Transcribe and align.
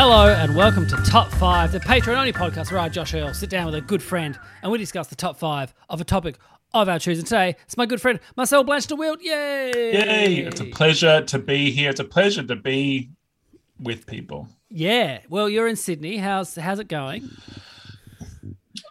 Hello 0.00 0.28
and 0.28 0.54
welcome 0.54 0.86
to 0.86 0.96
Top 0.98 1.28
5, 1.28 1.72
the 1.72 1.80
Patreon 1.80 2.16
only 2.16 2.32
podcast 2.32 2.70
where 2.70 2.78
I, 2.78 2.88
Josh 2.88 3.14
Earl, 3.14 3.34
sit 3.34 3.50
down 3.50 3.66
with 3.66 3.74
a 3.74 3.80
good 3.80 4.00
friend 4.00 4.38
and 4.62 4.70
we 4.70 4.78
discuss 4.78 5.08
the 5.08 5.16
top 5.16 5.36
5 5.36 5.74
of 5.88 6.00
a 6.00 6.04
topic 6.04 6.38
of 6.72 6.88
our 6.88 7.00
choosing. 7.00 7.24
Today, 7.24 7.56
it's 7.64 7.76
my 7.76 7.84
good 7.84 8.00
friend 8.00 8.20
Marcel 8.36 8.62
Blanche 8.62 8.86
de 8.86 8.94
Wild. 8.94 9.20
Yay! 9.20 9.72
Yay! 9.74 10.36
It's 10.46 10.60
a 10.60 10.66
pleasure 10.66 11.22
to 11.22 11.38
be 11.40 11.72
here. 11.72 11.90
It's 11.90 11.98
a 11.98 12.04
pleasure 12.04 12.44
to 12.44 12.54
be 12.54 13.10
with 13.80 14.06
people. 14.06 14.48
Yeah. 14.70 15.18
Well, 15.28 15.48
you're 15.48 15.66
in 15.66 15.74
Sydney. 15.74 16.18
How's 16.18 16.54
how's 16.54 16.78
it 16.78 16.86
going? 16.86 17.28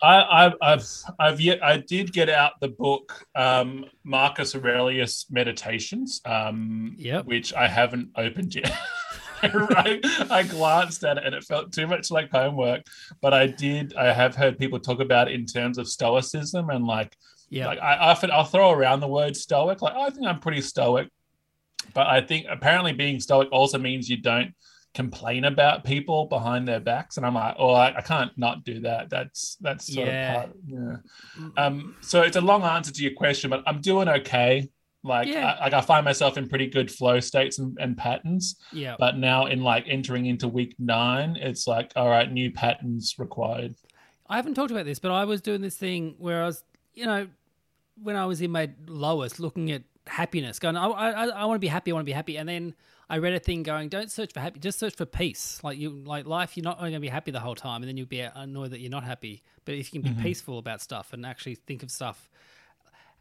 I, 0.04 0.46
I've, 0.46 0.54
I've, 0.62 0.86
I've 1.20 1.40
yet, 1.40 1.64
I 1.64 1.78
did 1.78 2.12
get 2.12 2.30
out 2.30 2.60
the 2.60 2.68
book 2.68 3.26
um, 3.34 3.86
Marcus 4.04 4.56
Aurelius 4.56 5.26
Meditations, 5.32 6.20
um, 6.26 6.96
Yep. 6.98 7.26
which 7.28 7.54
I 7.54 7.70
haven't 7.70 8.10
opened 8.18 8.56
yet. 8.56 8.78
I, 9.44 10.00
I 10.30 10.44
glanced 10.44 11.04
at 11.04 11.18
it 11.18 11.26
and 11.26 11.36
it 11.36 11.44
felt 11.44 11.72
too 11.72 11.88
much 11.88 12.12
like 12.12 12.32
homework, 12.32 12.84
but 13.22 13.34
I 13.34 13.48
did. 13.48 13.96
I 13.96 14.12
have 14.14 14.36
heard 14.36 14.58
people 14.58 14.80
talk 14.80 15.00
about 15.00 15.28
it 15.28 15.36
in 15.36 15.46
terms 15.46 15.78
of 15.78 15.88
stoicism 15.88 16.70
and 16.70 16.86
like, 16.86 17.16
Yeah. 17.50 17.68
like 17.68 17.80
I 17.80 17.98
often 17.98 18.32
I'll 18.32 18.44
throw 18.46 18.72
around 18.72 19.00
the 19.00 19.08
word 19.08 19.36
stoic. 19.36 19.82
Like, 19.82 19.94
oh, 19.96 20.04
I 20.04 20.10
think 20.10 20.28
I'm 20.28 20.40
pretty 20.40 20.62
stoic, 20.62 21.10
but 21.94 22.08
I 22.08 22.22
think 22.22 22.46
apparently 22.50 22.94
being 22.94 23.20
stoic 23.20 23.50
also 23.52 23.78
means 23.78 24.10
you 24.10 24.18
don't 24.18 24.54
complain 24.94 25.46
about 25.46 25.84
people 25.84 26.26
behind 26.26 26.68
their 26.68 26.80
backs 26.80 27.18
and 27.18 27.26
i'm 27.26 27.36
like 27.36 27.56
oh 27.60 27.72
i, 27.72 27.96
I 27.96 28.02
can't 28.02 28.36
not 28.36 28.64
do 28.64 28.80
that 28.80 29.12
that's 29.12 29.56
that's 29.62 29.94
sort 29.94 30.08
Yeah. 30.08 30.34
of 30.34 30.44
part 30.46 30.56
yeah 30.66 30.96
um 31.56 31.96
so 32.02 32.24
it's 32.24 32.38
a 32.38 32.42
long 32.42 32.64
answer 32.64 32.92
to 32.92 33.04
your 33.04 33.12
question 33.14 33.52
but 33.52 33.62
i'm 33.68 33.80
doing 33.80 34.10
okay 34.10 34.68
like 35.08 35.28
Yeah. 35.28 35.56
I, 35.60 35.66
like 35.66 35.74
i 35.74 35.82
find 35.82 36.06
myself 36.06 36.38
in 36.38 36.48
pretty 36.48 36.68
good 36.68 36.92
flow 36.92 37.20
states 37.20 37.60
and, 37.60 37.78
and 37.80 37.98
patterns 37.98 38.58
yeah. 38.72 38.96
but 39.00 39.18
now 39.18 39.46
in 39.46 39.62
like 39.62 39.86
entering 39.88 40.26
into 40.26 40.48
week 40.48 40.76
nine 40.78 41.36
it's 41.40 41.66
like 41.68 41.92
all 41.96 42.10
right 42.10 42.32
new 42.32 42.52
patterns 42.52 43.16
required 43.18 43.76
I 44.30 44.36
haven't 44.36 44.56
talked 44.56 44.72
about 44.72 44.86
this, 44.86 45.00
but 45.00 45.12
I 45.12 45.26
was 45.26 45.42
doing 45.42 45.62
this 45.62 45.76
thing 45.76 46.16
where 46.18 46.44
I 46.44 46.48
was, 46.48 46.64
you 46.94 47.06
know, 47.06 47.28
when 48.02 48.16
I 48.16 48.26
was 48.26 48.42
in 48.42 48.52
my 48.52 48.70
lowest, 48.88 49.40
looking 49.40 49.72
at 49.72 49.84
happiness, 50.06 50.60
going, 50.60 50.76
oh, 50.76 50.92
I, 50.92 51.12
I, 51.12 51.26
I 51.28 51.46
want 51.46 51.56
to 51.56 51.60
be 51.60 51.68
happy, 51.68 51.92
I 51.92 51.94
want 51.94 52.06
to 52.06 52.10
be 52.10 52.14
happy, 52.14 52.38
and 52.38 52.48
then 52.48 52.76
I 53.10 53.20
read 53.20 53.34
a 53.34 53.40
thing 53.40 53.64
going, 53.64 53.90
don't 53.90 54.12
search 54.12 54.34
for 54.34 54.42
happy, 54.42 54.60
just 54.60 54.80
search 54.80 54.96
for 54.96 55.06
peace. 55.06 55.60
Like 55.64 55.78
you, 55.78 55.90
like 55.90 56.26
life, 56.28 56.58
you're 56.58 56.64
not 56.64 56.78
only 56.80 56.92
going 56.92 57.02
to 57.02 57.06
be 57.06 57.10
happy 57.10 57.32
the 57.32 57.40
whole 57.40 57.56
time, 57.56 57.82
and 57.82 57.90
then 57.90 57.98
you'll 57.98 58.06
be 58.06 58.20
annoyed 58.20 58.72
that 58.72 58.80
you're 58.80 58.92
not 58.92 59.06
happy. 59.06 59.44
But 59.66 59.76
if 59.76 59.94
you 59.94 60.02
can 60.02 60.10
be 60.10 60.16
mm-hmm. 60.16 60.24
peaceful 60.24 60.60
about 60.60 60.82
stuff 60.82 61.14
and 61.14 61.26
actually 61.26 61.56
think 61.56 61.84
of 61.84 61.90
stuff, 61.90 62.30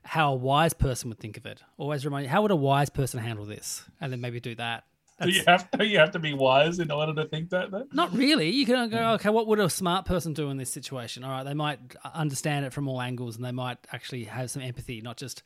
how 0.07 0.33
a 0.33 0.37
wise 0.37 0.73
person 0.73 1.09
would 1.11 1.19
think 1.19 1.37
of 1.37 1.47
it, 1.47 1.63
always 1.79 2.05
remind 2.05 2.25
you, 2.25 2.31
how 2.31 2.43
would 2.43 2.51
a 2.51 2.57
wise 2.57 2.91
person 2.91 3.21
handle 3.21 3.45
this, 3.45 3.85
and 4.01 4.13
then 4.13 4.21
maybe 4.21 4.41
do 4.41 4.55
that. 4.55 4.85
do 5.23 5.31
you 5.31 5.43
have 5.47 5.71
to 5.73 5.87
you 5.87 5.99
have 5.99 6.11
to 6.13 6.19
be 6.19 6.33
wise 6.35 6.79
in 6.79 6.91
order 6.91 7.15
to 7.15 7.29
think 7.29 7.51
that 7.51 7.71
though 7.71 7.87
Not 7.93 8.13
really. 8.15 8.51
You 8.51 8.67
can 8.67 8.89
go, 8.89 8.97
hmm. 8.99 9.05
okay, 9.15 9.31
what 9.31 9.47
would 9.47 9.59
a 9.59 9.69
smart 9.71 10.05
person 10.07 10.33
do 10.33 10.51
in 10.51 10.57
this 10.59 10.71
situation? 10.71 11.25
All 11.25 11.31
right, 11.31 11.43
they 11.45 11.55
might 11.55 11.79
understand 12.15 12.65
it 12.67 12.73
from 12.73 12.89
all 12.89 13.01
angles 13.01 13.37
and 13.37 13.45
they 13.45 13.53
might 13.53 13.79
actually 13.93 14.25
have 14.25 14.51
some 14.51 14.63
empathy, 14.63 15.01
not 15.01 15.17
just 15.17 15.43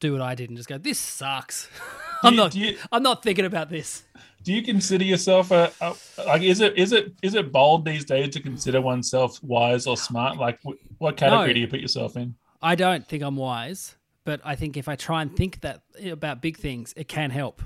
do 0.00 0.12
what 0.12 0.20
I 0.22 0.34
did 0.34 0.50
and 0.50 0.56
just 0.56 0.68
go, 0.68 0.78
this 0.78 0.98
sucks. 0.98 1.68
I'm 2.24 2.32
you- 2.34 2.36
not 2.40 2.54
you- 2.54 2.78
I'm 2.90 3.02
not 3.02 3.22
thinking 3.22 3.44
about 3.44 3.68
this. 3.68 4.02
do 4.42 4.52
you 4.52 4.62
consider 4.62 5.04
yourself 5.04 5.50
a, 5.52 5.70
a 5.80 5.94
like 6.26 6.42
is 6.42 6.60
it 6.60 6.76
is 6.76 6.92
it 6.92 7.12
is 7.22 7.34
it 7.34 7.52
bold 7.52 7.84
these 7.84 8.04
days 8.04 8.30
to 8.34 8.40
consider 8.40 8.80
oneself 8.80 9.40
wise 9.44 9.86
or 9.86 9.96
smart 9.96 10.36
like 10.38 10.58
what 10.98 11.16
category 11.16 11.48
No. 11.48 11.54
do 11.54 11.60
you 11.60 11.68
put 11.68 11.80
yourself 11.80 12.16
in 12.16 12.34
I 12.62 12.74
don't 12.74 13.06
think 13.06 13.22
I'm 13.22 13.36
wise, 13.36 13.96
but 14.24 14.40
I 14.44 14.54
think 14.54 14.76
if 14.76 14.88
I 14.88 14.96
try 14.96 15.22
and 15.22 15.34
think 15.34 15.60
that 15.60 15.82
about 16.04 16.40
big 16.40 16.56
things, 16.56 16.94
it 16.96 17.08
can 17.08 17.30
help. 17.30 17.62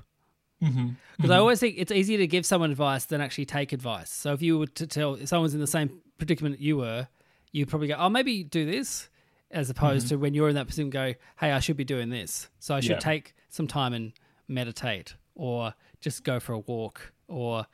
Mm-hmm. 0.62 0.90
Because 1.16 1.30
I 1.30 1.34
mm-hmm. 1.34 1.40
always 1.40 1.60
think 1.60 1.74
it's 1.78 1.92
easier 1.92 2.18
to 2.18 2.26
give 2.26 2.46
someone 2.46 2.70
advice 2.70 3.04
than 3.04 3.20
actually 3.20 3.44
take 3.44 3.72
advice. 3.72 4.10
So 4.10 4.32
if 4.32 4.42
you 4.42 4.58
were 4.58 4.66
to 4.66 4.86
tell 4.86 5.14
if 5.14 5.28
someone's 5.28 5.54
in 5.54 5.60
the 5.60 5.66
same 5.66 6.00
predicament 6.18 6.60
you 6.60 6.78
were, 6.78 7.08
you'd 7.52 7.68
probably 7.68 7.88
go, 7.88 7.96
"Oh, 7.98 8.08
maybe 8.08 8.42
do 8.42 8.64
this," 8.64 9.08
as 9.50 9.68
opposed 9.68 10.06
mm-hmm. 10.06 10.16
to 10.16 10.20
when 10.20 10.34
you're 10.34 10.48
in 10.48 10.54
that 10.54 10.66
position, 10.66 10.90
go, 10.90 11.14
"Hey, 11.38 11.52
I 11.52 11.60
should 11.60 11.76
be 11.76 11.84
doing 11.84 12.08
this." 12.08 12.48
So 12.58 12.74
I 12.74 12.80
should 12.80 12.92
Yeah. 12.92 13.00
take 13.00 13.34
some 13.48 13.66
time 13.66 13.92
and 13.92 14.12
meditate, 14.48 15.14
or 15.34 15.74
just 16.00 16.24
go 16.24 16.40
for 16.40 16.54
a 16.54 16.58
walk, 16.58 17.12
or 17.28 17.66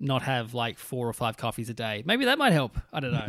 not 0.00 0.22
have 0.22 0.54
like 0.54 0.78
four 0.78 1.08
or 1.08 1.12
five 1.12 1.36
coffees 1.36 1.70
a 1.70 1.74
day. 1.74 2.02
Maybe 2.04 2.24
that 2.26 2.36
might 2.38 2.52
help. 2.52 2.76
I 2.92 3.00
don't 3.00 3.12
know. 3.12 3.28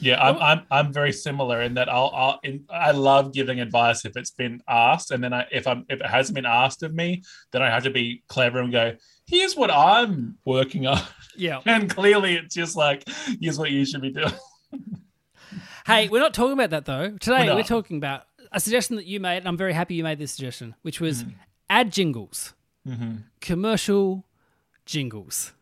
yeah 0.00 0.20
i'm 0.22 0.36
i'm, 0.38 0.66
I'm 0.70 0.92
very 0.92 1.12
similar 1.12 1.60
in 1.62 1.74
that 1.74 1.88
i'll, 1.88 2.12
I'll 2.14 2.40
in, 2.44 2.64
i 2.70 2.92
love 2.92 3.32
giving 3.32 3.58
advice 3.58 4.04
if 4.04 4.16
it's 4.16 4.30
been 4.30 4.62
asked 4.68 5.10
and 5.10 5.24
then 5.24 5.32
I, 5.32 5.46
if 5.50 5.66
i'm 5.66 5.84
if 5.88 5.98
it 6.00 6.06
hasn't 6.06 6.36
been 6.36 6.46
asked 6.46 6.84
of 6.84 6.94
me 6.94 7.22
then 7.50 7.62
i 7.62 7.68
have 7.70 7.82
to 7.82 7.90
be 7.90 8.22
clever 8.28 8.60
and 8.60 8.70
go 8.70 8.94
here's 9.26 9.56
what 9.56 9.72
i'm 9.72 10.38
working 10.44 10.86
on 10.86 11.00
Yeah. 11.36 11.60
and 11.66 11.90
clearly 11.90 12.34
it's 12.36 12.54
just 12.54 12.76
like 12.76 13.02
here's 13.40 13.58
what 13.58 13.70
you 13.72 13.84
should 13.84 14.02
be 14.02 14.10
doing 14.12 14.32
Hey, 15.86 16.08
we're 16.08 16.20
not 16.20 16.34
talking 16.34 16.52
about 16.52 16.70
that 16.70 16.84
though. 16.84 17.16
Today 17.18 17.46
We're 17.48 17.56
we're, 17.56 17.62
talking 17.62 17.96
about 17.96 18.24
a 18.52 18.60
suggestion 18.60 18.96
that 18.96 19.06
you 19.06 19.20
made, 19.20 19.38
and 19.38 19.48
I'm 19.48 19.56
very 19.56 19.72
happy 19.72 19.94
you 19.94 20.04
made 20.04 20.18
this 20.18 20.32
suggestion, 20.32 20.74
which 20.82 21.00
was 21.00 21.22
Mm-hmm. 21.24 21.32
ad 21.70 21.90
jingles, 21.90 22.52
commercial 23.40 24.26
jingles. 24.84 25.54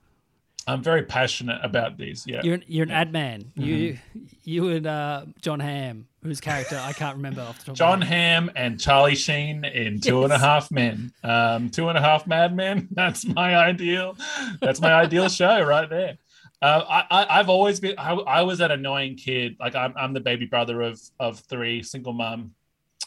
I'm 0.69 0.83
very 0.83 1.03
passionate 1.05 1.61
about 1.63 1.97
these 1.97 2.25
yeah 2.27 2.41
You're 2.43 2.55
an, 2.55 2.65
you're 2.67 2.85
an 2.85 2.91
ad 2.91 3.13
man. 3.13 3.53
Mm-hmm. 3.57 3.63
You 3.63 3.99
you 4.43 4.69
and 4.71 4.87
uh, 4.87 5.27
Jon 5.41 5.61
Hamm, 5.61 6.07
whose 6.23 6.41
character 6.41 6.81
I 6.83 6.93
can't 6.93 7.17
remember 7.17 7.41
off 7.43 7.59
the 7.61 7.67
top. 7.67 7.77
John 7.77 8.03
of. 8.03 8.09
Hamm 8.09 8.51
and 8.57 8.81
Charlie 8.81 9.15
Sheen 9.15 9.65
in 9.65 10.01
Two 10.01 10.25
and 10.25 10.33
a 10.33 10.37
Yes. 10.37 10.43
Half 10.43 10.71
Men. 10.71 11.13
Um, 11.23 11.71
Two 11.71 11.89
and 11.89 11.97
a 11.97 12.01
Half 12.01 12.27
Mad 12.27 12.55
Men. 12.55 12.89
That's 12.93 13.27
my 13.27 13.55
ideal. 13.57 14.17
That's 14.61 14.81
my 14.81 14.93
ideal 14.95 15.29
show 15.29 15.63
right 15.63 15.89
there. 15.89 16.19
Uh, 16.63 16.85
I, 16.89 17.05
I, 17.23 17.39
I've 17.41 17.49
always 17.49 17.81
been. 17.81 17.95
I, 17.99 18.13
I 18.15 18.43
was 18.43 18.59
that 18.59 18.71
annoying 18.71 19.17
kid. 19.17 19.57
Like 19.61 19.75
I'm, 19.75 19.93
I'm 19.97 20.15
the 20.15 20.21
baby 20.21 20.47
brother 20.47 20.81
of 20.83 21.01
of 21.21 21.41
three, 21.41 21.83
single 21.83 22.13
mom. 22.13 22.53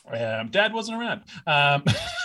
Um, 0.08 0.48
Dad 0.50 0.74
wasn't 0.74 1.00
around. 1.00 1.24
Um, 1.46 1.84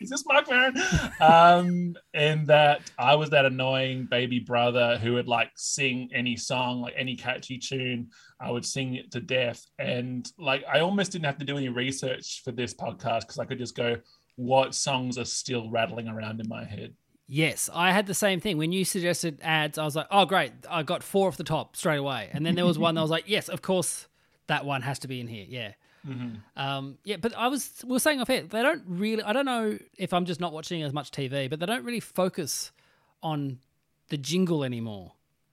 is 0.00 0.08
this 0.08 0.24
Marc 0.26 0.48
Maron? 0.48 0.74
Um, 1.20 1.96
and 2.14 2.46
that 2.46 2.90
I 2.98 3.14
was 3.14 3.30
that 3.30 3.44
annoying 3.44 4.06
baby 4.10 4.38
brother 4.38 4.98
who 4.98 5.14
would 5.14 5.28
like 5.28 5.50
sing 5.56 6.08
any 6.14 6.36
song, 6.36 6.80
like 6.80 6.94
any 6.96 7.14
catchy 7.14 7.58
tune. 7.58 8.08
I 8.40 8.50
would 8.50 8.64
sing 8.64 8.94
it 8.94 9.10
to 9.12 9.20
death. 9.20 9.64
And 9.78 10.30
like 10.38 10.64
I 10.72 10.80
almost 10.80 11.12
didn't 11.12 11.26
have 11.26 11.38
to 11.38 11.44
do 11.44 11.56
any 11.56 11.68
research 11.68 12.42
for 12.42 12.52
this 12.52 12.72
podcast 12.72 13.20
because 13.20 13.38
I 13.38 13.44
could 13.44 13.58
just 13.58 13.76
go, 13.76 13.96
what 14.36 14.74
songs 14.74 15.18
are 15.18 15.24
still 15.24 15.70
rattling 15.70 16.08
around 16.08 16.40
in 16.40 16.48
my 16.48 16.64
head? 16.64 16.94
Yes, 17.32 17.70
I 17.72 17.92
had 17.92 18.06
the 18.06 18.14
same 18.14 18.40
thing. 18.40 18.58
When 18.58 18.72
you 18.72 18.84
suggested 18.84 19.38
ads, 19.42 19.78
I 19.78 19.84
was 19.84 19.94
like, 19.94 20.08
oh, 20.10 20.24
great. 20.24 20.52
I 20.68 20.82
got 20.82 21.02
four 21.04 21.28
off 21.28 21.36
the 21.36 21.44
top 21.44 21.76
straight 21.76 21.98
away. 21.98 22.28
And 22.32 22.44
then 22.44 22.56
there 22.56 22.66
was 22.66 22.76
one 22.76 22.96
that 22.96 23.02
was 23.02 23.10
like, 23.10 23.28
yes, 23.28 23.48
of 23.48 23.62
course, 23.62 24.08
that 24.48 24.64
one 24.64 24.82
has 24.82 24.98
to 25.00 25.08
be 25.08 25.20
in 25.20 25.28
here. 25.28 25.44
Yeah. 25.48 25.72
Mm-hmm. 26.08 26.36
Um, 26.60 26.98
yeah, 27.04 27.16
but 27.20 27.34
I 27.36 27.48
was, 27.48 27.70
we 27.84 27.92
were 27.92 27.98
saying 27.98 28.20
off 28.20 28.30
air, 28.30 28.42
they 28.42 28.62
don't 28.62 28.82
really, 28.86 29.22
I 29.22 29.32
don't 29.32 29.44
know 29.44 29.78
if 29.98 30.12
I'm 30.12 30.24
just 30.24 30.40
not 30.40 30.52
watching 30.52 30.82
as 30.82 30.92
much 30.92 31.10
TV, 31.10 31.48
but 31.50 31.60
they 31.60 31.66
don't 31.66 31.84
really 31.84 32.00
focus 32.00 32.72
on 33.22 33.58
the 34.08 34.16
jingle 34.16 34.64
anymore. 34.64 35.12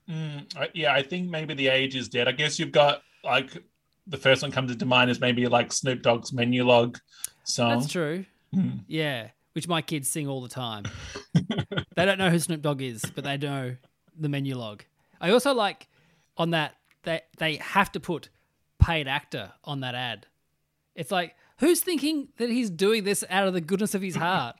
Mm, 0.09 0.55
I- 0.57 0.69
yeah, 0.73 0.93
I 0.93 1.01
think 1.03 1.29
maybe 1.29 1.53
the 1.53 1.67
age 1.67 1.95
is 1.95 2.07
dead. 2.07 2.27
I 2.27 2.31
guess 2.31 2.59
you've 2.59 2.71
got 2.71 3.01
like 3.23 3.57
the 4.07 4.17
first 4.17 4.41
one 4.41 4.51
comes 4.51 4.73
to 4.75 4.85
mind 4.85 5.11
is 5.11 5.19
maybe 5.19 5.45
like 5.47 5.73
Snoop 5.73 6.01
Dogg's 6.01 6.31
Menulog 6.31 6.97
song. 7.43 7.79
That's 7.79 7.91
true. 7.91 8.25
Mm. 8.55 8.85
Yeah, 8.87 9.29
which 9.51 9.67
my 9.67 9.81
kids 9.81 10.07
sing 10.07 10.27
all 10.29 10.41
the 10.41 10.47
time. 10.47 10.85
they 11.95 12.05
don't 12.05 12.17
know 12.17 12.29
who 12.29 12.39
Snoop 12.39 12.61
Dogg 12.61 12.81
is, 12.81 13.03
but 13.13 13.25
they 13.25 13.35
know 13.37 13.75
the 14.17 14.29
Menulog. 14.29 14.81
I 15.19 15.31
also 15.31 15.53
like 15.53 15.87
on 16.37 16.51
that 16.51 16.75
they 17.03 17.21
they 17.37 17.55
have 17.57 17.91
to 17.91 17.99
put 17.99 18.29
paid 18.79 19.07
actor 19.09 19.51
on 19.65 19.81
that 19.81 19.93
ad. 19.95 20.25
It's 20.97 21.11
like 21.11 21.35
who's 21.59 21.79
thinking 21.79 22.27
that 22.37 22.49
he's 22.49 22.69
doing 22.69 23.05
this 23.05 23.23
out 23.29 23.47
of 23.47 23.53
the 23.53 23.61
goodness 23.61 23.95
of 23.95 24.01
his 24.01 24.15
heart? 24.25 24.57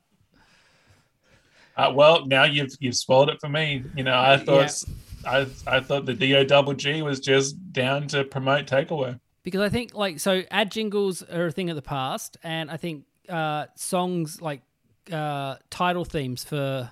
Uh, 1.75 1.91
well, 1.93 2.25
now 2.25 2.45
you've 2.45 2.71
you've 2.79 2.95
spoiled 2.95 3.29
it 3.29 3.39
for 3.41 3.49
me. 3.49 3.83
You 3.95 4.03
know, 4.03 4.17
I 4.17 4.37
thought 4.37 4.83
I 5.25 5.47
I 5.67 5.79
thought 5.81 6.05
the 6.05 6.13
Do 6.13 6.43
double 6.45 6.73
G 6.73 7.01
was 7.01 7.19
just 7.19 7.55
down 7.73 8.07
to 8.09 8.23
promote 8.23 8.65
takeaway. 8.65 9.19
because 9.43 9.61
I 9.61 9.69
think 9.69 9.93
like 9.93 10.19
so 10.19 10.43
ad 10.49 10.71
jingles 10.71 11.21
are 11.23 11.47
a 11.47 11.51
thing 11.51 11.69
of 11.69 11.75
the 11.75 11.81
past, 11.81 12.37
and 12.43 12.71
I 12.71 12.77
think 12.77 13.05
uh, 13.29 13.65
songs 13.75 14.41
like 14.41 14.61
uh, 15.11 15.57
title 15.69 16.05
themes 16.05 16.43
for 16.43 16.91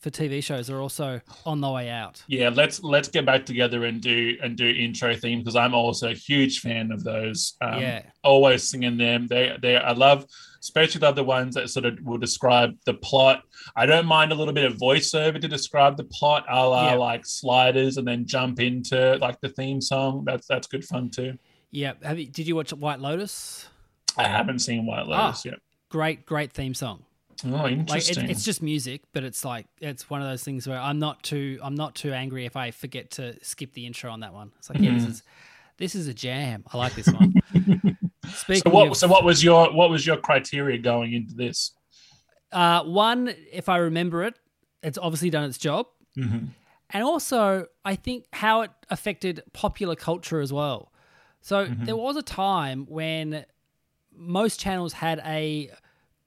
for 0.00 0.10
TV 0.10 0.42
shows 0.42 0.70
are 0.70 0.80
also 0.80 1.20
on 1.44 1.60
the 1.60 1.70
way 1.70 1.90
out. 1.90 2.22
Yeah, 2.26 2.48
let's 2.48 2.82
let's 2.82 3.08
get 3.08 3.26
back 3.26 3.44
together 3.44 3.84
and 3.84 4.00
do 4.00 4.36
and 4.42 4.56
do 4.56 4.66
intro 4.66 5.14
themes 5.14 5.42
because 5.44 5.56
I'm 5.56 5.74
also 5.74 6.10
a 6.10 6.14
huge 6.14 6.60
fan 6.60 6.90
of 6.90 7.04
those. 7.04 7.56
Um, 7.60 7.80
Yeah. 7.80 8.02
always 8.24 8.62
singing 8.68 8.96
them. 8.96 9.26
They 9.26 9.56
they 9.60 9.76
I 9.76 9.92
love, 9.92 10.24
especially 10.60 11.00
the 11.12 11.22
ones 11.24 11.54
that 11.54 11.68
sort 11.68 11.84
of 11.84 11.98
will 12.02 12.18
describe 12.18 12.76
the 12.86 12.94
plot. 12.94 13.42
I 13.76 13.84
don't 13.86 14.06
mind 14.06 14.32
a 14.32 14.34
little 14.34 14.54
bit 14.54 14.64
of 14.64 14.78
voiceover 14.78 15.38
to 15.40 15.48
describe 15.48 15.96
the 15.98 16.04
plot, 16.04 16.46
a 16.48 16.66
la 16.66 16.88
Yeah. 16.92 16.94
like 16.94 17.26
sliders, 17.26 17.98
and 17.98 18.08
then 18.08 18.26
jump 18.26 18.58
into 18.58 19.16
like 19.18 19.38
the 19.40 19.50
theme 19.50 19.80
song. 19.82 20.24
That's 20.24 20.46
that's 20.46 20.66
good 20.66 20.84
fun 20.84 21.10
too. 21.10 21.38
Yeah. 21.70 21.92
Have 22.02 22.18
you, 22.18 22.26
did 22.26 22.46
you 22.48 22.56
watch 22.56 22.72
White 22.72 23.00
Lotus? 23.00 23.68
I 24.16 24.24
haven't 24.24 24.58
seen 24.60 24.86
White 24.86 25.06
Lotus 25.06 25.44
yet. 25.44 25.54
Great, 25.90 26.24
great 26.26 26.52
theme 26.52 26.72
song. 26.74 27.04
Oh, 27.46 27.50
Like 27.50 27.72
it, 27.72 27.86
interesting. 27.88 28.30
it's 28.30 28.44
just 28.44 28.62
music, 28.62 29.02
but 29.12 29.24
it's 29.24 29.44
like 29.44 29.66
it's 29.80 30.08
one 30.10 30.20
of 30.22 30.28
those 30.28 30.42
things 30.42 30.66
where 30.68 30.78
I'm 30.78 30.98
not 30.98 31.22
too 31.22 31.58
I'm 31.62 31.74
not 31.74 31.94
too 31.94 32.12
angry 32.12 32.44
if 32.46 32.56
I 32.56 32.70
forget 32.70 33.10
to 33.12 33.42
skip 33.44 33.72
the 33.72 33.86
intro 33.86 34.10
on 34.10 34.20
that 34.20 34.32
one. 34.34 34.52
It's 34.58 34.68
like 34.70 34.78
Mm-hmm. 34.78 34.94
this 34.98 35.04
is 35.08 35.22
this 35.78 35.94
is 35.94 36.08
a 36.08 36.14
jam. 36.14 36.64
I 36.72 36.76
like 36.76 36.94
this 36.94 37.08
one. 37.08 37.34
Speaking 38.34 38.62
so 38.62 38.70
what? 38.70 38.88
of, 38.88 38.96
So 38.96 39.08
what 39.08 39.24
was 39.24 39.42
your 39.42 39.72
what 39.72 39.90
was 39.90 40.06
your 40.06 40.16
criteria 40.18 40.78
going 40.78 41.14
into 41.14 41.34
this? 41.34 41.72
Uh, 42.52 42.82
one, 42.84 43.32
if 43.52 43.68
I 43.68 43.76
remember 43.78 44.24
it, 44.24 44.34
it's 44.82 44.98
obviously 44.98 45.30
done 45.30 45.44
its 45.44 45.58
job. 45.58 45.86
And 46.92 47.04
also, 47.04 47.66
I 47.84 47.94
think 47.94 48.26
how 48.32 48.62
it 48.62 48.70
affected 48.90 49.42
popular 49.52 49.94
culture 49.94 50.40
as 50.40 50.52
well. 50.52 50.92
So 51.40 51.66
there 51.66 51.96
was 51.96 52.16
a 52.16 52.22
time 52.22 52.84
when 52.88 53.46
most 54.14 54.58
channels 54.60 54.92
had 54.92 55.20
a 55.24 55.70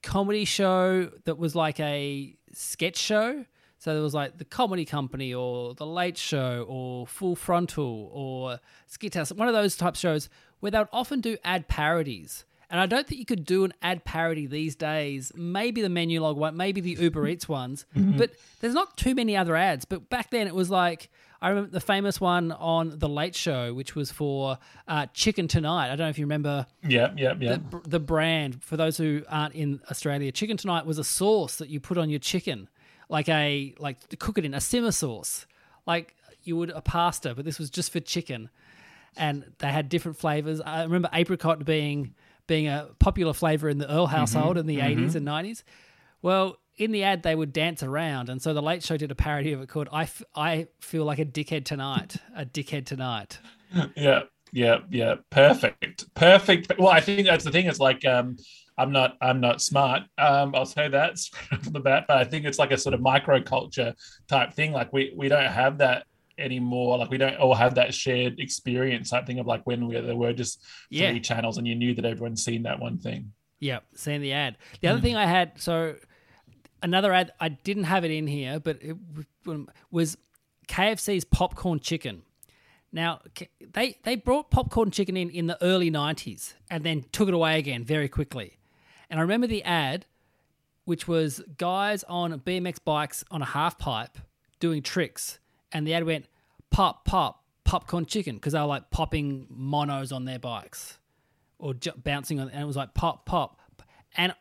comedy 0.04 0.44
show 0.44 1.10
that 1.24 1.38
was 1.38 1.56
like 1.56 1.80
a 1.80 2.36
sketch 2.52 2.96
show. 2.96 3.44
So 3.78 3.92
there 3.92 4.02
was 4.02 4.14
like 4.14 4.38
the 4.38 4.44
Comedy 4.44 4.84
Company 4.84 5.34
or 5.34 5.74
the 5.74 5.86
Late 5.86 6.16
Show 6.16 6.64
or 6.68 7.06
Full 7.06 7.36
Frontal 7.36 8.10
or 8.12 8.60
Skithouse, 8.88 9.34
one 9.36 9.48
of 9.48 9.54
those 9.54 9.76
type 9.76 9.96
shows 9.96 10.28
where 10.60 10.70
they 10.70 10.78
would 10.78 10.88
often 10.92 11.20
do 11.20 11.36
ad 11.44 11.68
parodies. 11.68 12.44
And 12.70 12.80
I 12.80 12.86
don't 12.86 13.06
think 13.06 13.18
you 13.18 13.26
could 13.26 13.44
do 13.44 13.64
an 13.64 13.72
ad 13.82 14.04
parody 14.04 14.46
these 14.46 14.74
days. 14.74 15.32
Maybe 15.34 15.82
the 15.82 15.88
Menulog 15.88 16.36
one, 16.36 16.56
maybe 16.56 16.80
the 16.80 16.92
Uber 16.92 17.26
Eats 17.28 17.48
ones, 17.48 17.86
but 17.94 18.30
there's 18.60 18.74
not 18.74 18.96
too 18.96 19.14
many 19.14 19.36
other 19.36 19.54
ads. 19.56 19.84
But 19.84 20.08
back 20.10 20.30
then 20.30 20.46
it 20.46 20.54
was 20.54 20.70
like 20.70 21.10
I 21.42 21.50
remember 21.50 21.70
the 21.70 21.80
famous 21.80 22.22
one 22.22 22.52
on 22.52 22.98
the 22.98 23.08
Late 23.08 23.34
Show, 23.34 23.74
which 23.74 23.94
was 23.94 24.10
for 24.10 24.56
uh, 24.88 25.06
Chicken 25.12 25.46
Tonight. 25.46 25.86
I 25.86 25.96
don't 25.96 26.06
know 26.06 26.08
if 26.08 26.18
you 26.18 26.24
remember 26.24 26.66
Yeah, 26.82 27.12
yeah, 27.18 27.34
yeah. 27.38 27.56
the, 27.70 27.80
the 27.86 28.00
brand 28.00 28.62
for 28.62 28.78
those 28.78 28.96
who 28.96 29.22
aren't 29.28 29.54
in 29.54 29.80
Australia. 29.90 30.32
Chicken 30.32 30.56
tonight 30.56 30.86
was 30.86 30.96
a 30.96 31.04
sauce 31.04 31.56
that 31.56 31.68
you 31.68 31.80
put 31.80 31.98
on 31.98 32.08
your 32.08 32.18
chicken, 32.18 32.70
like 33.10 33.28
a 33.28 33.74
like 33.78 34.08
to 34.08 34.16
cook 34.16 34.38
it 34.38 34.46
in 34.46 34.54
a 34.54 34.60
simmer 34.60 34.90
sauce, 34.90 35.46
like 35.86 36.16
you 36.44 36.56
would 36.56 36.70
a 36.70 36.80
pasta, 36.80 37.34
but 37.34 37.44
this 37.44 37.58
was 37.58 37.68
just 37.68 37.92
for 37.92 38.00
chicken, 38.00 38.48
and 39.14 39.44
they 39.58 39.68
had 39.68 39.90
different 39.90 40.16
flavors. 40.16 40.62
I 40.62 40.82
remember 40.84 41.10
apricot 41.12 41.62
being 41.66 42.14
being 42.46 42.68
a 42.68 42.88
popular 42.98 43.32
flavor 43.32 43.68
in 43.68 43.78
the 43.78 43.90
Earl 43.90 44.06
household 44.06 44.58
in 44.58 44.66
the 44.66 44.78
80s 44.78 45.14
and 45.14 45.26
90s. 45.26 45.62
Well, 46.22 46.56
in 46.76 46.90
the 46.90 47.04
ad, 47.04 47.22
they 47.22 47.34
would 47.34 47.52
dance 47.52 47.82
around. 47.82 48.28
And 48.28 48.42
so 48.42 48.52
the 48.52 48.62
Late 48.62 48.82
Show 48.82 48.96
did 48.96 49.10
a 49.10 49.14
parody 49.14 49.52
of 49.52 49.62
it 49.62 49.68
called 49.68 49.88
I, 49.92 50.02
F- 50.02 50.22
I 50.34 50.66
Feel 50.80 51.04
Like 51.04 51.18
a 51.18 51.24
Dickhead 51.24 51.64
Tonight. 51.64 52.16
A 52.36 52.44
Dickhead 52.44 52.86
Tonight. 52.86 53.38
Yeah, 53.96 54.22
yeah, 54.52 54.78
yeah. 54.88 55.16
Perfect, 55.30 56.14
perfect. 56.14 56.72
Well, 56.78 56.90
I 56.90 57.00
think 57.00 57.26
that's 57.26 57.42
the 57.42 57.50
thing. 57.50 57.66
It's 57.66 57.80
like 57.80 58.04
um, 58.04 58.36
I'm 58.78 58.92
not, 58.92 59.16
I'm 59.20 59.40
not 59.40 59.60
smart. 59.60 60.02
Um, 60.16 60.54
I'll 60.54 60.64
say 60.64 60.86
that 60.86 61.18
off 61.52 61.72
the 61.72 61.80
bat. 61.80 62.04
But 62.06 62.18
I 62.18 62.24
think 62.24 62.44
it's 62.44 62.58
like 62.60 62.70
a 62.70 62.78
sort 62.78 62.94
of 62.94 63.00
microculture 63.00 63.94
type 64.28 64.54
thing. 64.54 64.70
Like 64.70 64.92
we 64.92 65.12
we 65.16 65.26
don't 65.26 65.50
have 65.50 65.78
that 65.78 66.06
anymore. 66.38 66.98
Like 66.98 67.10
we 67.10 67.18
don't 67.18 67.36
all 67.36 67.54
have 67.54 67.74
that 67.76 67.94
shared 67.94 68.40
experience 68.40 69.10
type 69.10 69.26
thing 69.26 69.38
of 69.38 69.46
like 69.46 69.66
when 69.66 69.86
we, 69.86 70.00
there 70.00 70.16
were 70.16 70.32
just 70.32 70.60
three 70.92 71.20
channels 71.20 71.58
and 71.58 71.66
you 71.66 71.74
knew 71.74 71.94
that 71.94 72.04
everyone's 72.04 72.44
seen 72.44 72.62
that 72.64 72.80
one 72.80 72.98
thing. 72.98 73.32
Yeah, 73.60 73.80
seeing 73.94 74.20
the 74.20 74.32
ad. 74.32 74.58
The 74.80 74.88
other 74.88 74.98
hmm. 74.98 75.04
thing 75.04 75.16
I 75.16 75.26
had, 75.26 75.52
so 75.56 75.96
another 76.82 77.12
ad, 77.12 77.32
I 77.40 77.48
didn't 77.48 77.84
have 77.84 78.04
it 78.04 78.10
in 78.10 78.26
here, 78.26 78.60
but 78.60 78.78
it 78.82 78.96
was 79.90 80.16
KFC's 80.68 81.24
popcorn 81.24 81.80
chicken. 81.80 82.22
Now 82.92 83.22
they 83.72 83.98
they 84.04 84.14
brought 84.14 84.50
popcorn 84.50 84.92
chicken 84.92 85.16
in 85.16 85.28
in 85.30 85.48
the 85.48 85.60
early 85.62 85.90
'90s 85.90 86.54
and 86.70 86.84
then 86.84 87.04
took 87.10 87.26
it 87.26 87.34
away 87.34 87.58
again 87.58 87.84
very 87.84 88.08
quickly. 88.08 88.58
And 89.10 89.18
I 89.18 89.22
remember 89.22 89.48
the 89.48 89.64
ad, 89.64 90.06
which 90.84 91.08
was 91.08 91.42
guys 91.58 92.04
on 92.04 92.38
BMX 92.40 92.76
bikes 92.84 93.24
on 93.30 93.42
a 93.42 93.46
half 93.46 93.78
pipe 93.78 94.18
doing 94.60 94.82
tricks, 94.82 95.40
and 95.74 95.86
the 95.86 95.92
ad 95.92 96.04
went 96.04 96.26
pop 96.70 97.04
pop 97.04 97.44
popcorn 97.64 98.06
chicken 98.06 98.36
because 98.36 98.52
they 98.52 98.60
were 98.60 98.66
like 98.66 98.90
popping 98.90 99.46
monos 99.50 100.12
on 100.12 100.24
their 100.24 100.38
bikes 100.38 100.98
or 101.58 101.74
bouncing 101.96 102.40
on, 102.40 102.48
and 102.50 102.62
it 102.62 102.66
was 102.66 102.76
like 102.76 102.94
pop, 102.94 103.26
pop, 103.26 103.60
and 104.16 104.34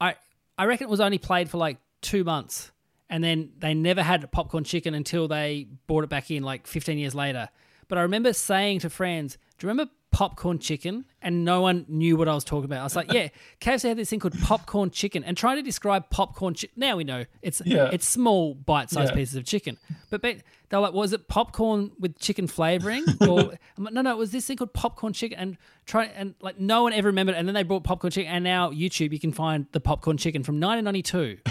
I 0.00 0.16
I 0.58 0.64
reckon 0.64 0.86
it 0.86 0.90
was 0.90 1.00
only 1.00 1.18
played 1.18 1.48
for 1.48 1.58
like 1.58 1.78
two 2.02 2.24
months, 2.24 2.72
and 3.08 3.22
then 3.22 3.52
they 3.58 3.74
never 3.74 4.02
had 4.02 4.30
popcorn 4.32 4.64
chicken 4.64 4.94
until 4.94 5.28
they 5.28 5.68
brought 5.86 6.04
it 6.04 6.10
back 6.10 6.30
in 6.30 6.42
like 6.42 6.66
15 6.66 6.98
years 6.98 7.14
later. 7.14 7.48
But 7.88 7.98
I 7.98 8.02
remember 8.02 8.32
saying 8.32 8.80
to 8.80 8.90
friends, 8.90 9.38
"Do 9.58 9.66
you 9.66 9.68
remember 9.68 9.92
popcorn 10.14 10.58
chicken?" 10.58 11.04
And 11.20 11.44
no 11.44 11.60
one 11.60 11.84
knew 11.88 12.16
what 12.16 12.28
I 12.28 12.34
was 12.34 12.44
talking 12.44 12.66
about. 12.66 12.80
I 12.80 12.84
was 12.84 12.96
like, 12.96 13.12
"Yeah, 13.12 13.28
KFC 13.60 13.88
had 13.88 13.96
this 13.96 14.10
thing 14.10 14.20
called 14.20 14.38
popcorn 14.40 14.90
chicken," 14.90 15.24
and 15.24 15.36
trying 15.36 15.56
to 15.56 15.62
describe 15.62 16.08
popcorn 16.10 16.54
chicken. 16.54 16.74
Now 16.76 16.96
we 16.96 17.04
know 17.04 17.24
it's 17.42 17.60
Yeah. 17.64 17.90
it's 17.92 18.06
small 18.08 18.54
bite-sized 18.54 19.10
Yeah. 19.10 19.16
pieces 19.16 19.34
of 19.36 19.44
chicken, 19.44 19.78
but 20.10 20.22
they're 20.22 20.80
like, 20.80 20.92
"Was 20.92 21.12
it 21.12 21.28
popcorn 21.28 21.92
with 21.98 22.18
chicken 22.18 22.46
flavoring?" 22.46 23.04
Or 23.28 23.54
I'm 23.76 23.84
like, 23.84 23.94
no, 23.94 24.02
no, 24.02 24.10
it 24.12 24.18
was 24.18 24.30
this 24.30 24.46
thing 24.46 24.56
called 24.56 24.72
popcorn 24.74 25.12
chicken, 25.12 25.38
and 25.38 25.56
try 25.86 26.04
and 26.06 26.34
like 26.40 26.58
no 26.60 26.82
one 26.84 26.92
ever 26.92 27.08
remembered. 27.08 27.34
And 27.36 27.46
then 27.48 27.54
they 27.54 27.62
brought 27.62 27.84
popcorn 27.84 28.10
chicken, 28.10 28.30
and 28.32 28.44
now 28.44 28.70
YouTube 28.70 29.12
you 29.12 29.18
can 29.20 29.32
find 29.32 29.66
the 29.72 29.80
popcorn 29.80 30.16
chicken 30.16 30.42
from 30.42 30.60
1992. 30.60 31.38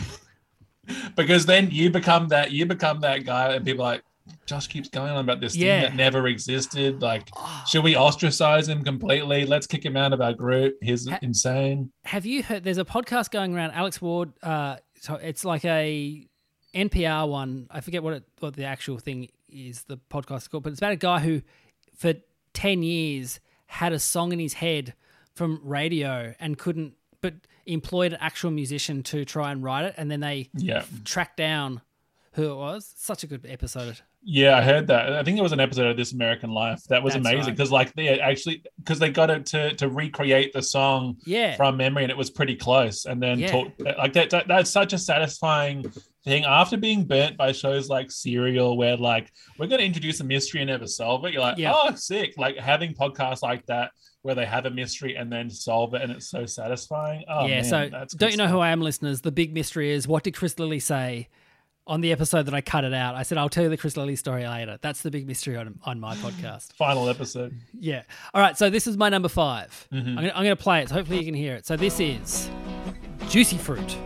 Because 1.15 1.45
then 1.45 1.69
you 1.71 1.89
become 1.89 2.27
that 2.27 2.51
you 2.51 2.65
become 2.65 2.99
that 3.01 3.23
guy, 3.25 3.53
and 3.53 3.63
people 3.65 3.85
are 3.85 3.93
like 3.93 4.03
Josh 4.45 4.67
keeps 4.67 4.89
going 4.89 5.11
on 5.11 5.17
about 5.23 5.39
this 5.41 5.55
Yeah. 5.55 5.81
thing 5.81 5.89
that 5.91 5.95
never 5.95 6.27
existed. 6.27 7.01
Like, 7.01 7.29
should 7.67 7.83
we 7.83 7.95
ostracize 7.95 8.67
him 8.69 8.83
completely? 8.83 9.45
Let's 9.45 9.67
kick 9.67 9.85
him 9.85 9.97
out 9.97 10.13
of 10.13 10.21
our 10.21 10.33
group. 10.33 10.75
He's 10.81 11.07
Ha- 11.09 11.19
insane. 11.21 11.91
Have 12.05 12.25
you 12.25 12.43
heard? 12.43 12.63
There's 12.63 12.77
a 12.77 12.85
podcast 12.85 13.31
going 13.31 13.53
around. 13.55 13.71
Alex 13.71 14.01
Ward. 14.01 14.31
Uh, 14.41 14.77
so 15.01 15.15
it's 15.15 15.43
like 15.43 15.65
a 15.65 16.27
NPR 16.73 17.27
one. 17.27 17.67
I 17.69 17.81
forget 17.81 18.03
what 18.03 18.13
it, 18.13 18.23
what 18.39 18.55
the 18.55 18.65
actual 18.65 18.97
thing 18.97 19.27
is. 19.49 19.83
The 19.83 19.97
podcast 19.97 20.37
is 20.37 20.47
called, 20.47 20.63
but 20.63 20.71
it's 20.71 20.79
about 20.79 20.93
a 20.93 20.97
guy 20.97 21.19
who, 21.19 21.41
for 21.95 22.13
ten 22.53 22.81
years, 22.83 23.39
had 23.67 23.91
a 23.93 23.99
song 23.99 24.31
in 24.31 24.39
his 24.39 24.53
head 24.53 24.93
from 25.35 25.59
radio 25.63 26.33
and 26.39 26.57
couldn't, 26.57 26.93
but 27.21 27.33
employed 27.65 28.13
an 28.13 28.19
actual 28.21 28.51
musician 28.51 29.03
to 29.03 29.25
try 29.25 29.51
and 29.51 29.63
write 29.63 29.85
it, 29.85 29.95
and 29.97 30.09
then 30.11 30.19
they 30.19 30.49
Yeah. 30.55 30.83
tracked 31.05 31.37
down 31.37 31.81
who 32.33 32.51
it 32.51 32.55
was. 32.55 32.91
Such 32.97 33.23
a 33.23 33.27
good 33.27 33.45
episode. 33.47 33.99
Yeah, 34.25 34.57
I 34.57 34.61
heard 34.61 34.87
that. 34.87 35.13
I 35.13 35.23
think 35.23 35.37
it 35.37 35.41
was 35.41 35.51
an 35.51 35.59
episode 35.59 35.87
of 35.87 35.97
This 35.97 36.13
American 36.13 36.49
Life. 36.49 36.81
That 36.89 37.03
was 37.03 37.13
That's 37.13 37.25
amazing 37.25 37.47
right. 37.47 37.55
because, 37.57 37.71
like, 37.71 37.93
they 37.93 38.19
actually 38.19 38.63
because 38.77 38.97
they 38.97 39.09
got 39.09 39.29
it 39.29 39.45
to 39.47 39.73
to 39.75 39.89
recreate 39.89 40.53
the 40.53 40.61
song 40.61 41.17
Yeah. 41.25 41.55
from 41.57 41.75
memory, 41.75 42.03
and 42.03 42.11
it 42.11 42.17
was 42.17 42.29
pretty 42.29 42.55
close. 42.55 43.05
And 43.05 43.21
then 43.21 43.39
Yeah. 43.39 43.51
talk 43.51 43.67
uh, 43.85 43.93
like 43.97 44.13
that, 44.13 44.29
that. 44.29 44.47
That's 44.47 44.69
such 44.69 44.93
a 44.93 44.97
satisfying 44.97 45.91
thing 46.23 46.45
after 46.45 46.77
being 46.77 47.03
burnt 47.03 47.35
by 47.35 47.51
shows 47.51 47.89
like 47.89 48.11
Serial, 48.11 48.77
where 48.77 48.95
like 48.95 49.29
we're 49.59 49.67
going 49.67 49.79
to 49.79 49.85
introduce 49.85 50.21
a 50.21 50.23
mystery 50.23 50.61
and 50.61 50.69
never 50.69 50.87
solve 50.87 51.25
it. 51.25 51.33
You're 51.33 51.41
like, 51.41 51.57
Yeah. 51.57 51.73
oh, 51.75 51.93
sick! 51.95 52.33
Like 52.37 52.57
having 52.57 52.93
podcasts 52.93 53.41
like 53.43 53.65
that 53.65 53.91
where 54.21 54.35
they 54.35 54.45
have 54.45 54.65
a 54.65 54.69
mystery 54.69 55.15
and 55.17 55.29
then 55.29 55.49
solve 55.49 55.93
it, 55.95 56.01
and 56.01 56.09
it's 56.13 56.29
so 56.29 56.45
satisfying. 56.45 57.25
Oh, 57.27 57.45
yeah. 57.45 57.55
man, 57.55 57.63
so 57.65 57.89
that's 57.91 58.13
don't 58.13 58.31
you 58.31 58.37
know 58.37 58.45
stuff. 58.45 58.51
who 58.53 58.59
I 58.59 58.69
am, 58.69 58.79
listeners? 58.79 59.19
The 59.19 59.33
big 59.33 59.53
mystery 59.53 59.91
is 59.91 60.07
what 60.07 60.23
did 60.23 60.33
Chris 60.33 60.57
Lilley 60.57 60.79
say 60.79 61.27
on 61.85 62.01
the 62.01 62.11
episode 62.11 62.43
that 62.43 62.53
I 62.53 62.61
cut 62.61 62.83
it 62.83 62.93
out? 62.93 63.15
I 63.15 63.23
said 63.23 63.37
I'll 63.37 63.49
tell 63.49 63.63
you 63.63 63.69
the 63.69 63.77
Chris 63.77 63.97
Lilley 63.97 64.15
story 64.15 64.47
later. 64.47 64.77
That's 64.81 65.01
the 65.01 65.11
big 65.11 65.27
mystery 65.27 65.57
on 65.57 65.79
on 65.83 65.99
my 65.99 66.15
podcast. 66.15 66.73
Final 66.77 67.09
episode. 67.09 67.53
Yeah. 67.79 68.03
All 68.33 68.41
right. 68.41 68.57
So 68.57 68.69
this 68.69 68.87
is 68.87 68.97
my 68.97 69.09
number 69.09 69.29
5 69.29 69.87
Mm-hmm. 69.91 70.07
I'm, 70.09 70.15
gonna, 70.15 70.31
I'm 70.35 70.43
gonna 70.43 70.55
play 70.55 70.81
it. 70.81 70.89
So 70.89 70.95
hopefully 70.95 71.19
you 71.19 71.25
can 71.25 71.33
hear 71.33 71.55
it. 71.55 71.65
So 71.65 71.75
this 71.75 71.99
is 71.99 72.49
Juicy 73.29 73.57
Fruit. 73.57 73.97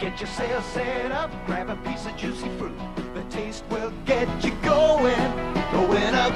Get 0.00 0.20
yourself 0.20 0.72
set 0.72 1.10
up, 1.12 1.30
grab 1.46 1.70
a 1.70 1.76
piece 1.88 2.06
of 2.06 2.16
juicy 2.16 2.48
fruit. 2.58 2.76
The 3.14 3.22
taste 3.30 3.64
will 3.70 3.92
get 4.04 4.28
you 4.44 4.50
going, 4.62 5.16
going 5.72 6.14
up, 6.14 6.32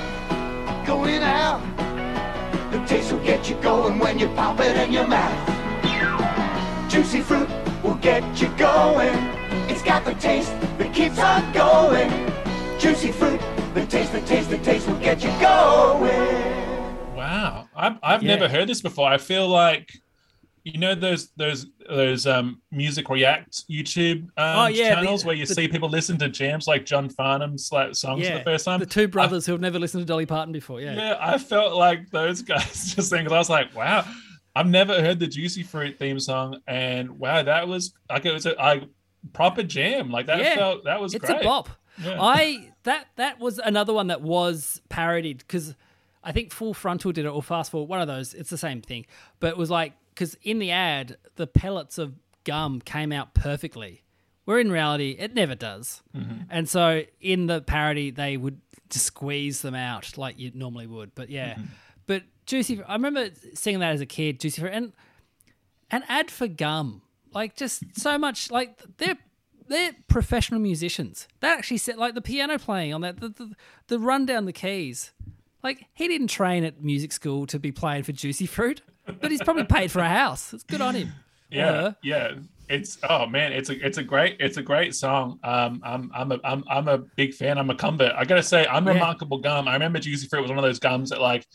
going 0.87 1.23
out. 1.23 1.61
The 2.73 2.85
taste 2.87 3.13
will 3.13 3.23
get 3.25 3.49
you 3.49 3.57
going 3.57 3.99
when 3.99 4.19
you 4.19 4.27
pop 4.29 4.59
it 4.61 4.77
in 4.77 4.93
your 4.93 5.07
mouth. 5.07 5.55
Juicy 6.91 7.21
fruit 7.21 7.49
will 7.83 7.95
get 7.97 8.23
you 8.41 8.49
going. 8.57 9.15
It's 9.71 9.83
got 9.83 10.05
the 10.05 10.15
taste 10.15 10.51
that 10.79 10.95
keeps 10.95 11.19
on 11.19 11.53
going. 11.53 12.11
Juicy 12.79 13.13
fruit, 13.13 13.41
the 13.75 13.85
taste, 13.87 14.13
the 14.13 14.21
taste, 14.23 14.51
the 14.51 14.59
taste 14.59 14.87
will 14.89 14.99
get 15.01 15.23
you 15.23 15.31
going. 15.41 17.17
Wow, 17.17 17.69
I've, 17.75 17.97
I've 18.03 18.23
Yeah. 18.23 18.35
never 18.37 18.49
heard 18.49 18.69
this 18.69 18.81
before. 18.81 19.09
I 19.09 19.19
feel 19.19 19.49
like, 19.49 19.91
you 20.65 20.79
know 20.79 20.95
those 20.95 21.31
those 21.37 21.65
those 21.89 22.27
um 22.27 22.61
music 22.71 23.09
react 23.09 23.65
YouTube 23.71 24.25
um, 24.25 24.31
Oh, 24.37 24.67
yeah, 24.67 24.91
the- 24.91 24.95
channels 24.97 25.25
where 25.25 25.35
you 25.35 25.47
the- 25.47 25.55
see 25.55 25.67
people 25.67 25.89
listen 25.89 26.19
to 26.19 26.29
jams 26.29 26.67
like 26.67 26.85
John 26.85 27.09
Farnham's 27.09 27.71
like 27.73 27.95
songs 27.95 28.29
for 28.29 28.35
the 28.39 28.45
first 28.45 28.67
time. 28.67 28.79
the 28.79 28.85
two 28.85 29.09
brothers 29.09 29.47
who 29.47 29.53
have 29.53 29.63
never 29.63 29.79
listened 29.79 30.03
to 30.03 30.05
Dolly 30.07 30.27
Parton 30.27 30.53
before. 30.53 30.81
Yeah, 30.83 30.95
Yeah, 30.95 31.17
I 31.21 31.39
felt 31.39 31.75
like 31.75 32.11
those 32.11 32.43
guys 32.53 32.95
just 32.95 33.09
saying, 33.09 33.25
'cause 33.25 33.33
I 33.33 33.39
was 33.39 33.49
like, 33.49 33.75
wow, 33.75 34.05
I've 34.59 34.67
never 34.67 35.00
heard 35.00 35.21
the 35.21 35.27
Juicy 35.27 35.62
Fruit 35.62 35.99
theme 35.99 36.19
song, 36.19 36.61
and 36.67 37.19
wow, 37.19 37.43
that 37.43 37.69
was 37.69 37.93
like 38.11 38.27
it 38.27 38.33
was 38.33 38.45
a 38.47 38.61
I, 38.61 38.83
proper 39.33 39.62
jam. 39.62 40.11
Like 40.11 40.27
that 40.27 40.38
Yeah, 40.41 40.57
felt 40.57 40.85
that 40.85 41.00
was 41.00 41.15
it's 41.15 41.25
great. 41.25 41.43
a 41.43 41.45
bop. 41.45 41.69
Yeah. 42.03 42.19
I 42.21 42.73
that 42.83 43.07
that 43.17 43.38
was 43.41 43.59
another 43.59 43.93
one 43.93 44.09
that 44.09 44.21
was 44.23 44.81
parodied 44.88 45.38
because 45.38 45.75
I 46.25 46.33
think 46.33 46.53
Full 46.53 46.75
Frontal 46.75 47.12
did 47.12 47.25
it 47.25 47.29
or 47.29 47.43
Fast 47.43 47.71
Forward, 47.71 47.88
one 47.88 48.00
of 48.00 48.09
those. 48.09 48.35
It's 48.35 48.50
the 48.50 48.59
same 48.59 48.83
thing, 48.83 49.07
but 49.41 49.49
it 49.49 49.57
was 49.57 49.71
like 49.71 49.93
because 50.15 50.37
in 50.43 50.59
the 50.59 50.71
ad 50.73 51.17
the 51.37 51.47
pellets 51.47 51.99
of 51.99 52.15
gum 52.45 52.81
came 52.81 53.12
out 53.12 53.35
perfectly, 53.35 54.03
where 54.45 54.59
in 54.59 54.71
reality 54.73 55.17
it 55.19 55.35
never 55.35 55.55
does. 55.55 56.03
Mm-hmm. 56.17 56.43
And 56.50 56.69
so 56.69 57.03
in 57.21 57.47
the 57.47 57.61
parody 57.62 58.11
they 58.11 58.37
would 58.37 58.61
just 58.91 59.05
squeeze 59.07 59.61
them 59.62 59.75
out 59.75 60.17
like 60.17 60.38
you 60.38 60.50
normally 60.55 60.87
would. 60.87 61.15
But 61.15 61.31
yeah, 61.31 61.55
Mm-hmm. 61.55 61.65
Juicy, 62.49 62.83
I 62.83 62.95
remember 62.95 63.28
seeing 63.55 63.78
that 63.81 63.93
as 63.93 64.00
a 64.00 64.07
kid, 64.07 64.40
Juicy 64.40 64.62
Fruit, 64.62 64.73
and 64.73 64.93
an 65.90 66.02
ad 66.09 66.31
for 66.31 66.49
gum. 66.49 67.02
Like 67.35 67.55
just 67.57 67.83
so 67.95 68.17
much 68.17 68.50
like 68.50 68.81
they're 68.97 69.19
they're 69.69 69.93
professional 70.09 70.59
musicians. 70.61 71.28
That 71.40 71.59
actually 71.59 71.76
said 71.76 71.99
like 71.99 72.14
the 72.14 72.23
piano 72.23 72.59
playing 72.59 72.95
on 72.95 73.02
that 73.02 73.21
the, 73.21 73.28
the 73.28 73.52
the 73.88 73.99
run 73.99 74.25
down 74.25 74.47
the 74.47 74.52
keys. 74.52 75.12
Like 75.62 75.85
he 75.93 76.09
didn't 76.09 76.28
train 76.28 76.64
at 76.64 76.83
music 76.83 77.12
school 77.12 77.47
to 77.49 77.59
be 77.59 77.71
playing 77.71 78.05
for 78.05 78.12
Juicy 78.12 78.47
Fruit, 78.47 78.81
but 79.21 79.31
he's 79.31 79.43
probably 79.43 79.64
paid 79.64 79.90
for 79.90 80.00
a 80.00 80.09
house. 80.09 80.55
It's 80.55 80.64
good 80.64 80.81
on 80.81 80.95
him. 80.95 81.12
Yeah, 81.50 81.71
Uh, 81.71 81.93
yeah. 82.02 82.35
It's 82.69 82.99
oh 83.09 83.27
man, 83.27 83.53
it's 83.53 83.71
a 83.71 83.87
it's 83.87 83.99
a 83.99 84.03
great 84.03 84.37
it's 84.41 84.57
a 84.59 84.63
great 84.63 84.95
song. 84.95 85.39
Um, 85.43 85.81
I'm 85.85 86.11
I'm 86.15 86.33
a 86.33 86.39
I'm 86.45 86.65
I'm 86.69 86.89
a 86.89 86.99
big 86.99 87.35
fan. 87.35 87.59
I'm 87.59 87.71
a 87.71 87.75
convert. 87.75 88.13
I 88.15 88.25
gotta 88.25 88.43
say, 88.43 88.67
Unremarkable 88.71 89.39
Gum. 89.39 89.69
I 89.69 89.73
remember 89.73 89.99
Juicy 89.99 90.29
Fruit 90.29 90.43
was 90.43 90.51
one 90.51 90.59
of 90.59 90.65
those 90.65 90.79
gums 90.79 91.11
that 91.11 91.21
like 91.21 91.47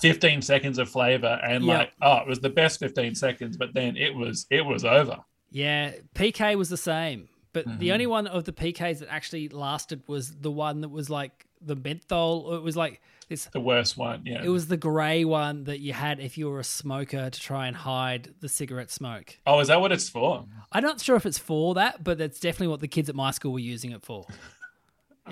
15 0.00 0.42
seconds 0.42 0.78
of 0.78 0.88
flavor, 0.88 1.38
and 1.42 1.64
Yeah. 1.64 1.78
like 1.78 1.92
oh, 2.02 2.18
it 2.18 2.26
was 2.28 2.40
the 2.40 2.50
best 2.50 2.78
15 2.80 3.14
seconds. 3.14 3.56
But 3.56 3.74
then 3.74 3.96
it 3.96 4.14
was 4.14 4.46
it 4.50 4.64
was 4.64 4.84
over. 4.84 5.18
Yeah, 5.50 5.92
PK 6.14 6.56
was 6.56 6.68
the 6.68 6.76
same, 6.76 7.28
but 7.52 7.66
Mm-hmm. 7.66 7.78
the 7.78 7.92
only 7.92 8.06
one 8.06 8.26
of 8.28 8.44
the 8.44 8.52
PKs 8.52 9.00
that 9.00 9.08
actually 9.10 9.48
lasted 9.48 10.02
was 10.06 10.30
the 10.36 10.50
one 10.50 10.80
that 10.82 10.88
was 10.90 11.10
like 11.10 11.46
the 11.60 11.76
menthol. 11.76 12.54
It 12.54 12.62
was 12.62 12.76
like 12.76 13.00
this. 13.28 13.46
The 13.46 13.60
worst 13.60 13.96
one. 13.96 14.22
Yeah. 14.24 14.42
It 14.42 14.48
was 14.48 14.66
the 14.68 14.76
grey 14.76 15.24
one 15.24 15.64
that 15.64 15.80
you 15.80 15.92
had 15.92 16.20
if 16.20 16.36
you 16.36 16.48
were 16.50 16.60
a 16.60 16.64
smoker 16.64 17.30
to 17.30 17.40
try 17.40 17.66
and 17.66 17.76
hide 17.76 18.34
the 18.40 18.48
cigarette 18.48 18.90
smoke. 18.90 19.38
oh, 19.46 19.60
is 19.60 19.68
that 19.68 19.80
what 19.80 19.92
it's 19.92 20.08
for? 20.08 20.46
I'm 20.72 20.82
not 20.82 21.00
sure 21.00 21.16
if 21.16 21.26
it's 21.26 21.38
for 21.38 21.74
that, 21.74 22.02
but 22.04 22.18
that's 22.18 22.40
definitely 22.40 22.68
what 22.68 22.80
the 22.80 22.88
kids 22.88 23.08
at 23.08 23.14
my 23.14 23.30
school 23.30 23.52
were 23.52 23.58
using 23.58 23.92
it 23.92 24.02
for. 24.02 24.26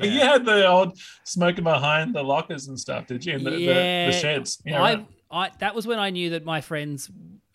You 0.01 0.21
had 0.21 0.45
the 0.45 0.65
old 0.69 0.97
smoking 1.25 1.65
behind 1.65 2.15
the 2.15 2.23
lockers 2.23 2.69
and 2.69 2.79
stuff, 2.79 3.09
did 3.09 3.27
you? 3.27 3.35
In 3.35 3.43
the, 3.43 3.51
the, 3.51 3.67
the 3.67 4.13
sheds. 4.13 4.63
Yeah, 4.65 4.81
I, 4.81 4.95
right. 4.95 5.07
I, 5.31 5.51
that 5.59 5.75
was 5.75 5.89
when 5.89 5.99
I 5.99 6.11
knew 6.11 6.31
that 6.31 6.45
my 6.45 6.61
friends 6.61 7.11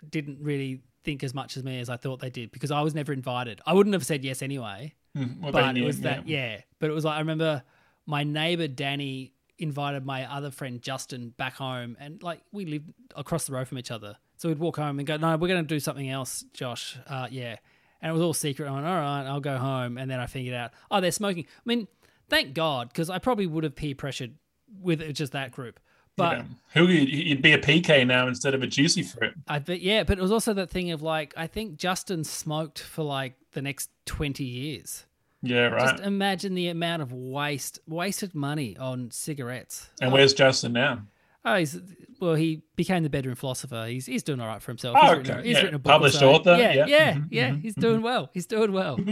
didn't 0.10 0.40
really 0.42 0.82
think 1.06 1.24
as 1.24 1.34
much 1.34 1.56
as 1.56 1.64
me 1.64 1.80
as 1.80 1.90
I 1.90 1.96
thought 1.96 2.20
they 2.20 2.30
did 2.30 2.52
because 2.52 2.72
I 2.72 2.82
was 2.82 2.94
never 2.94 3.14
invited. 3.14 3.62
I 3.66 3.74
wouldn't 3.74 3.94
have 3.94 4.06
said 4.06 4.26
yes 4.26 4.42
anyway, 4.42 4.94
mm, 5.16 5.40
Well, 5.40 5.52
they 5.52 5.62
but 5.62 5.78
it 5.78 5.86
was 5.86 6.02
that, 6.02 6.28
yeah. 6.28 6.62
But 6.80 6.90
it 6.90 6.94
was 6.94 7.06
like, 7.06 7.16
I 7.16 7.20
remember 7.20 7.64
my 8.06 8.24
neighbor 8.24 8.68
Danny 8.68 9.34
invited 9.58 10.06
my 10.06 10.32
other 10.32 10.52
friend 10.52 10.82
Justin 10.82 11.30
back 11.38 11.54
home 11.56 11.96
and 12.00 12.22
like 12.24 12.42
we 12.52 12.66
lived 12.66 12.92
across 13.16 13.46
the 13.46 13.54
road 13.54 13.68
from 13.68 13.78
each 13.78 13.92
other. 13.92 14.18
So 14.38 14.50
we'd 14.50 14.60
walk 14.60 14.78
home 14.78 15.00
and 15.00 15.08
go, 15.08 15.18
no, 15.18 15.38
we're 15.38 15.48
going 15.48 15.64
to 15.64 15.68
do 15.68 15.80
something 15.80 16.10
else, 16.10 16.44
Josh. 16.54 16.98
Uh, 17.08 17.28
yeah. 17.32 17.56
And 18.02 18.10
it 18.10 18.14
was 18.14 18.22
all 18.22 18.34
secret. 18.34 18.68
I 18.68 18.72
went, 18.72 18.86
all 18.86 18.96
right, 18.96 19.26
I'll 19.26 19.40
go 19.40 19.58
home. 19.58 19.98
And 19.98 20.12
then 20.12 20.20
I 20.20 20.26
figured 20.26 20.56
out, 20.56 20.72
oh, 20.92 21.00
they're 21.00 21.12
smoking. 21.12 21.46
I 21.48 21.62
mean, 21.64 21.88
thank 22.30 22.54
God, 22.54 22.90
because 22.90 23.10
I 23.10 23.20
probably 23.20 23.48
would 23.48 23.64
have 23.64 23.76
peer 23.76 23.96
pressured 23.96 24.34
with 24.82 25.14
just 25.14 25.32
that 25.32 25.52
group. 25.52 25.80
But 26.16 26.38
Yeah. 26.38 26.44
Who 26.74 26.88
you'd, 26.88 27.42
be 27.42 27.54
a 27.54 27.58
PK 27.58 28.06
now 28.06 28.28
instead 28.28 28.54
of 28.54 28.62
a 28.62 28.68
juicy 28.68 29.04
fruit. 29.04 29.34
I 29.48 29.60
but 29.60 29.82
yeah, 29.82 30.04
but 30.04 30.20
it 30.20 30.22
was 30.22 30.32
also 30.32 30.54
that 30.54 30.70
thing 30.70 30.92
of 30.92 31.02
like 31.02 31.34
I 31.36 31.48
think 31.48 31.78
Justin 31.78 32.24
smoked 32.24 32.80
for 32.80 33.04
like 33.04 33.34
the 33.54 33.62
next 33.62 33.90
twenty 34.06 34.44
years. 34.44 35.06
Yeah, 35.44 35.68
right. 35.68 35.92
Just 35.98 36.04
imagine 36.04 36.56
the 36.56 36.70
amount 36.70 37.02
of 37.02 37.12
waste 37.12 37.80
wasted 37.86 38.34
money 38.34 38.78
on 38.78 39.12
cigarettes. 39.12 39.90
and 40.00 40.08
um, 40.08 40.14
where's 40.14 40.34
Justin 40.34 40.74
now? 40.74 41.02
Oh, 41.46 41.56
he's 41.58 41.78
well, 42.22 42.36
he 42.36 42.62
became 42.78 43.04
the 43.04 43.10
bedroom 43.10 43.36
philosopher. 43.36 43.86
He's 43.88 44.06
he's 44.06 44.24
doing 44.24 44.40
all 44.40 44.48
right 44.48 44.62
for 44.62 44.72
himself. 44.72 44.96
Oh, 44.98 45.02
he's 45.02 45.10
okay. 45.12 45.18
written, 45.20 45.44
he's 45.44 45.54
Yeah. 45.58 45.60
written 45.60 45.76
a 45.76 45.80
book. 45.80 45.92
Published 45.92 46.20
so. 46.20 46.32
author, 46.32 46.56
Yeah, 46.58 46.74
yeah. 46.74 46.86
yeah, 46.88 47.14
Mhm, 47.16 47.28
yeah. 47.30 47.50
Mm-hmm, 47.50 47.60
he's 47.60 47.76
doing 47.76 47.96
mm-hmm. 47.96 48.04
well. 48.06 48.30
He's 48.34 48.46
doing 48.46 48.72
well. 48.72 48.94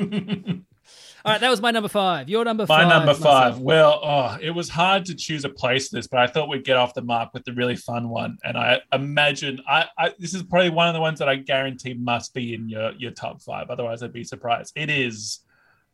all 1.26 1.32
right, 1.34 1.42
that 1.42 1.50
was 1.50 1.60
my 1.62 1.72
number 1.72 1.90
five. 1.90 2.30
Your 2.30 2.46
number 2.46 2.66
My 2.70 2.84
five. 2.84 2.88
number 2.88 3.14
five. 3.14 3.52
Marcel. 3.54 3.64
Well, 3.64 4.00
oh, 4.02 4.38
it 4.42 4.52
was 4.52 4.70
hard 4.70 5.04
to 5.08 5.16
choose 5.16 5.44
a 5.44 5.50
place 5.50 5.90
for 5.90 5.98
this, 5.98 6.08
but 6.08 6.22
I 6.22 6.28
thought 6.28 6.48
we'd 6.48 6.64
get 6.64 6.78
off 6.78 6.94
the 6.94 7.02
mark 7.02 7.34
with 7.34 7.44
the 7.44 7.54
really 7.54 7.76
fun 7.76 8.08
one. 8.08 8.38
And 8.46 8.58
I 8.58 8.80
imagine 8.94 9.60
I, 9.68 9.88
I 9.98 10.14
this 10.18 10.34
is 10.34 10.44
probably 10.44 10.70
one 10.70 10.88
of 10.88 10.94
the 10.94 11.02
ones 11.02 11.20
that 11.20 11.28
I 11.28 11.36
guarantee 11.36 11.96
must 11.96 12.34
be 12.34 12.54
in 12.54 12.70
your 12.70 12.94
your 12.94 13.12
top 13.12 13.42
five. 13.42 13.70
Otherwise, 13.70 14.04
I'd 14.04 14.14
be 14.14 14.24
surprised. 14.24 14.72
It 14.78 14.90
is 14.90 15.42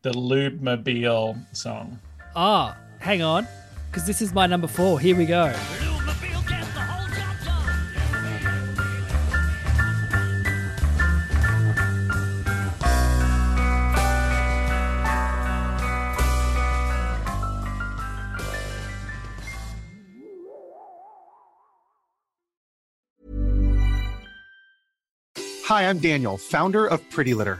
the 0.02 0.18
Lube 0.18 0.62
Mobile 0.62 1.38
song. 1.54 2.00
Ah, 2.36 2.78
hang 3.00 3.22
on, 3.22 3.48
because 3.90 4.06
this 4.06 4.22
is 4.22 4.34
my 4.34 4.46
number 4.46 4.68
four. 4.68 5.00
Here 5.00 5.16
we 5.16 5.26
go. 5.26 5.54
Hi, 25.66 25.90
I'm 25.90 26.00
Daniel, 26.00 26.38
founder 26.38 26.88
of 26.88 27.02
Pretty 27.10 27.34
Litter. 27.34 27.60